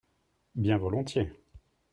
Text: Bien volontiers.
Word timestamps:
Bien 0.55 0.79
volontiers. 0.79 1.31